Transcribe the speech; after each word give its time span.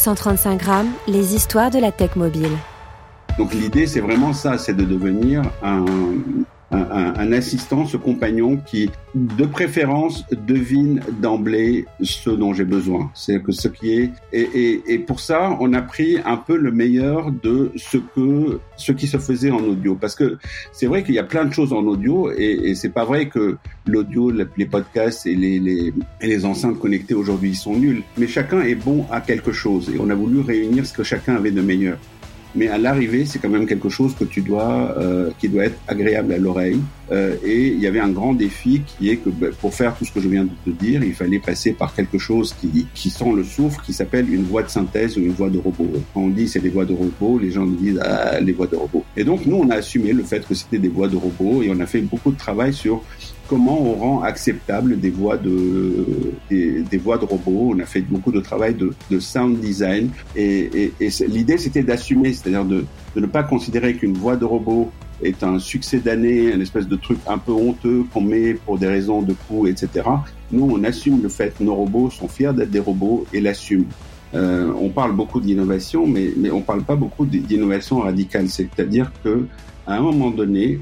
135 0.00 0.58
grammes, 0.58 0.90
les 1.06 1.34
histoires 1.34 1.70
de 1.70 1.78
la 1.78 1.92
tech 1.92 2.16
mobile. 2.16 2.56
Donc 3.36 3.52
l'idée, 3.52 3.86
c'est 3.86 4.00
vraiment 4.00 4.32
ça, 4.32 4.56
c'est 4.56 4.72
de 4.72 4.84
devenir 4.84 5.42
un, 5.62 5.84
un, 6.70 7.14
un, 7.16 7.32
assistant, 7.32 7.84
ce 7.86 7.96
compagnon 7.96 8.56
qui, 8.56 8.90
de 9.14 9.44
préférence, 9.44 10.24
devine 10.46 11.00
d'emblée 11.20 11.86
ce 12.00 12.30
dont 12.30 12.52
j'ai 12.54 12.64
besoin. 12.64 13.10
C'est 13.14 13.42
que 13.42 13.52
ce 13.52 13.68
qui 13.68 13.92
est 13.92 14.10
et, 14.32 14.40
et, 14.40 14.82
et, 14.94 14.98
pour 14.98 15.20
ça, 15.20 15.56
on 15.60 15.72
a 15.72 15.82
pris 15.82 16.18
un 16.24 16.36
peu 16.36 16.56
le 16.56 16.70
meilleur 16.70 17.32
de 17.32 17.72
ce 17.76 17.98
que 17.98 18.60
ce 18.76 18.92
qui 18.92 19.06
se 19.06 19.18
faisait 19.18 19.50
en 19.50 19.60
audio, 19.60 19.94
parce 19.94 20.14
que 20.14 20.38
c'est 20.72 20.86
vrai 20.86 21.02
qu'il 21.02 21.14
y 21.14 21.18
a 21.18 21.24
plein 21.24 21.44
de 21.44 21.52
choses 21.52 21.72
en 21.72 21.82
audio 21.84 22.30
et, 22.36 22.70
et 22.70 22.74
c'est 22.74 22.88
pas 22.90 23.04
vrai 23.04 23.28
que 23.28 23.56
l'audio, 23.86 24.30
les 24.30 24.66
podcasts 24.66 25.26
et 25.26 25.34
les, 25.34 25.58
les, 25.58 25.92
les 26.22 26.44
enceintes 26.44 26.78
connectées 26.78 27.14
aujourd'hui 27.14 27.54
sont 27.54 27.76
nuls, 27.76 28.02
mais 28.16 28.26
chacun 28.26 28.62
est 28.62 28.74
bon 28.76 29.06
à 29.10 29.20
quelque 29.20 29.52
chose 29.52 29.90
et 29.94 29.98
on 29.98 30.08
a 30.10 30.14
voulu 30.14 30.40
réunir 30.40 30.86
ce 30.86 30.92
que 30.92 31.02
chacun 31.02 31.34
avait 31.34 31.50
de 31.50 31.60
meilleur 31.60 31.98
mais 32.54 32.68
à 32.68 32.78
l'arrivée, 32.78 33.24
c'est 33.26 33.38
quand 33.38 33.48
même 33.48 33.66
quelque 33.66 33.88
chose 33.88 34.14
que 34.14 34.24
tu 34.24 34.40
dois, 34.40 34.94
euh, 34.98 35.30
qui 35.38 35.48
doit 35.48 35.64
être 35.64 35.78
agréable 35.88 36.32
à 36.32 36.38
l'oreille. 36.38 36.80
Euh, 37.12 37.36
et 37.44 37.68
il 37.68 37.80
y 37.80 37.86
avait 37.86 38.00
un 38.00 38.10
grand 38.10 38.34
défi 38.34 38.82
qui 38.86 39.10
est 39.10 39.16
que 39.16 39.30
ben, 39.30 39.52
pour 39.60 39.74
faire 39.74 39.96
tout 39.96 40.04
ce 40.04 40.12
que 40.12 40.20
je 40.20 40.28
viens 40.28 40.44
de 40.44 40.50
te 40.64 40.70
dire, 40.70 41.02
il 41.02 41.14
fallait 41.14 41.38
passer 41.38 41.72
par 41.72 41.94
quelque 41.94 42.18
chose 42.18 42.54
qui, 42.60 42.86
qui 42.94 43.10
sent 43.10 43.32
le 43.34 43.44
souffle, 43.44 43.80
qui 43.84 43.92
s'appelle 43.92 44.32
une 44.32 44.44
voix 44.44 44.62
de 44.62 44.68
synthèse 44.68 45.16
ou 45.16 45.20
une 45.20 45.32
voix 45.32 45.50
de 45.50 45.58
robot. 45.58 45.88
Quand 46.14 46.20
on 46.20 46.28
dit 46.28 46.48
c'est 46.48 46.60
des 46.60 46.68
voix 46.68 46.84
de 46.84 46.94
robot, 46.94 47.38
les 47.38 47.50
gens 47.50 47.66
disent 47.66 48.00
ah, 48.02 48.40
les 48.40 48.52
voix 48.52 48.66
de 48.66 48.76
robot. 48.76 49.04
Et 49.16 49.24
donc 49.24 49.46
nous, 49.46 49.56
on 49.56 49.70
a 49.70 49.76
assumé 49.76 50.12
le 50.12 50.22
fait 50.22 50.46
que 50.46 50.54
c'était 50.54 50.78
des 50.78 50.88
voix 50.88 51.08
de 51.08 51.16
robot 51.16 51.62
et 51.62 51.70
on 51.70 51.80
a 51.80 51.86
fait 51.86 52.00
beaucoup 52.00 52.30
de 52.30 52.38
travail 52.38 52.72
sur 52.72 53.02
comment 53.50 53.82
on 53.82 53.94
rend 53.94 54.22
acceptable 54.22 55.00
des 55.00 55.10
voix 55.10 55.36
de 55.36 56.06
des, 56.48 56.98
voix 56.98 57.18
de 57.18 57.24
robots. 57.24 57.72
On 57.74 57.80
a 57.80 57.84
fait 57.84 58.00
beaucoup 58.02 58.30
de 58.30 58.40
travail 58.40 58.74
de, 58.74 59.18
sound 59.18 59.58
design 59.58 60.10
et, 60.36 60.92
et, 61.00 61.06
et 61.06 61.10
l'idée 61.26 61.58
c'était 61.58 61.82
d'assumer, 61.82 62.32
c'est-à-dire 62.32 62.64
de, 62.64 62.84
ne 63.16 63.26
pas 63.26 63.42
considérer 63.42 63.94
qu'une 63.94 64.16
voix 64.16 64.36
de 64.36 64.44
robot 64.44 64.92
est 65.22 65.42
un 65.42 65.58
succès 65.58 65.98
d'année, 65.98 66.52
une 66.52 66.62
espèce 66.62 66.88
de 66.88 66.96
truc 66.96 67.18
un 67.26 67.38
peu 67.38 67.52
honteux 67.52 68.04
qu'on 68.12 68.20
met 68.20 68.54
pour 68.54 68.78
des 68.78 68.86
raisons 68.86 69.22
de 69.22 69.34
coût, 69.34 69.66
etc. 69.66 69.88
Nous, 70.52 70.68
on 70.70 70.82
assume 70.84 71.22
le 71.22 71.28
fait 71.28 71.58
nos 71.60 71.74
robots 71.74 72.10
sont 72.10 72.28
fiers 72.28 72.52
d'être 72.52 72.70
des 72.70 72.80
robots 72.80 73.26
et 73.32 73.40
l'assument. 73.40 73.86
Euh, 74.34 74.72
on 74.80 74.90
parle 74.90 75.12
beaucoup 75.12 75.40
d'innovation, 75.40 76.06
mais, 76.06 76.32
mais 76.36 76.50
on 76.50 76.60
parle 76.60 76.82
pas 76.82 76.96
beaucoup 76.96 77.26
d'innovation 77.26 78.00
radicale. 78.00 78.48
C'est-à-dire 78.48 79.12
que 79.24 79.46
à 79.86 79.94
un 79.94 80.00
moment 80.00 80.30
donné, 80.30 80.80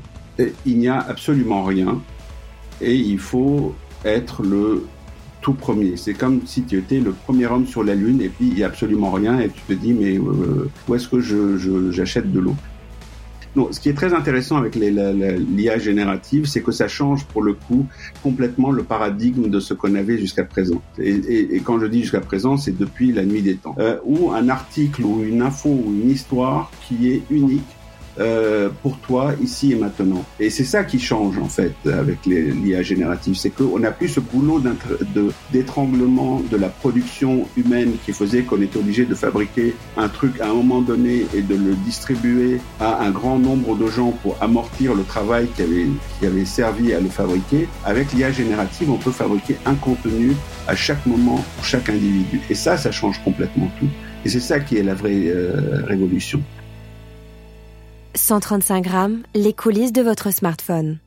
il 0.66 0.78
n'y 0.78 0.88
a 0.88 0.98
absolument 0.98 1.64
rien 1.64 2.00
et 2.80 2.94
il 2.94 3.18
faut 3.18 3.74
être 4.04 4.42
le 4.42 4.86
tout 5.40 5.54
premier. 5.54 5.96
C'est 5.96 6.14
comme 6.14 6.42
si 6.46 6.62
tu 6.62 6.78
étais 6.78 7.00
le 7.00 7.12
premier 7.12 7.46
homme 7.46 7.66
sur 7.66 7.82
la 7.82 7.94
Lune 7.94 8.20
et 8.20 8.28
puis 8.28 8.48
il 8.48 8.54
n'y 8.54 8.62
a 8.62 8.66
absolument 8.66 9.10
rien 9.10 9.38
et 9.40 9.48
tu 9.48 9.60
te 9.62 9.72
dis 9.72 9.92
mais 9.92 10.18
euh, 10.18 10.68
où 10.88 10.94
est-ce 10.94 11.08
que 11.08 11.20
je, 11.20 11.90
j'achète 11.90 12.30
de 12.32 12.40
l'eau? 12.40 12.56
Non, 13.58 13.72
ce 13.72 13.80
qui 13.80 13.88
est 13.88 13.94
très 13.94 14.14
intéressant 14.14 14.56
avec 14.56 14.76
l'IA 14.76 15.78
générative, 15.78 16.46
c'est 16.46 16.62
que 16.62 16.70
ça 16.70 16.86
change 16.86 17.24
pour 17.24 17.42
le 17.42 17.54
coup 17.54 17.86
complètement 18.22 18.70
le 18.70 18.84
paradigme 18.84 19.48
de 19.48 19.58
ce 19.58 19.74
qu'on 19.74 19.96
avait 19.96 20.16
jusqu'à 20.16 20.44
présent. 20.44 20.80
Et, 20.98 21.60
quand 21.64 21.80
je 21.80 21.86
dis 21.86 22.02
jusqu'à 22.02 22.20
présent, 22.20 22.56
c'est 22.56 22.76
depuis 22.78 23.10
la 23.10 23.24
nuit 23.24 23.42
des 23.42 23.56
temps. 23.56 23.74
Euh, 23.80 23.98
ou 24.04 24.30
un 24.30 24.48
article 24.48 25.02
ou 25.02 25.24
une 25.24 25.42
info 25.42 25.70
ou 25.70 25.92
une 25.92 26.08
histoire 26.08 26.70
qui 26.86 27.10
est 27.10 27.22
unique 27.30 27.66
euh, 28.20 28.68
pour 28.82 28.98
toi 28.98 29.32
ici 29.42 29.72
et 29.72 29.76
maintenant. 29.76 30.24
Et 30.40 30.50
c'est 30.50 30.64
ça 30.64 30.84
qui 30.84 30.98
change 30.98 31.38
en 31.38 31.48
fait 31.48 31.74
avec 31.86 32.26
l'IA 32.26 32.82
générative, 32.82 33.36
c'est 33.36 33.50
qu'on 33.50 33.78
n'a 33.78 33.90
plus 33.90 34.08
ce 34.08 34.20
boulot 34.20 34.62
d'étranglement 35.52 36.40
de, 36.50 36.56
la 36.56 36.68
production 36.68 37.46
humaine 37.56 37.92
qui 38.04 38.12
faisait 38.12 38.42
qu'on 38.42 38.60
était 38.60 38.78
obligé 38.78 39.04
de 39.04 39.14
fabriquer 39.14 39.74
un 39.96 40.08
truc 40.08 40.40
à 40.40 40.48
un 40.50 40.54
moment 40.54 40.80
donné 40.80 41.26
et 41.34 41.42
de 41.42 41.54
le 41.54 41.74
distribuer 41.84 42.60
à 42.80 43.02
un 43.04 43.10
grand 43.10 43.38
nombre 43.38 43.76
de 43.76 43.86
gens 43.86 44.12
pour 44.22 44.36
amortir 44.40 44.94
le 44.94 45.04
travail 45.04 45.48
qui 45.54 45.62
avait, 45.62 45.86
qui 46.18 46.26
avait 46.26 46.44
servi 46.44 46.92
à 46.92 47.00
le 47.00 47.08
fabriquer. 47.08 47.68
Avec 47.84 48.12
l'IA 48.12 48.32
générative, 48.32 48.90
on 48.90 48.96
peut 48.96 49.12
fabriquer 49.12 49.56
un 49.66 49.74
contenu 49.74 50.32
à 50.66 50.74
chaque 50.74 51.04
moment 51.06 51.44
pour 51.56 51.64
chaque 51.64 51.88
individu. 51.88 52.40
Et 52.50 52.54
ça, 52.54 52.76
ça 52.76 52.90
change 52.90 53.22
complètement 53.22 53.70
tout. 53.78 53.88
Et 54.24 54.28
c'est 54.28 54.40
ça 54.40 54.60
qui 54.60 54.76
est 54.76 54.82
la 54.82 54.94
vraie 54.94 55.28
euh, 55.28 55.82
révolution. 55.86 56.42
135 58.14 58.82
grammes, 58.82 59.22
les 59.34 59.52
coulisses 59.52 59.92
de 59.92 60.02
votre 60.02 60.32
smartphone. 60.32 60.98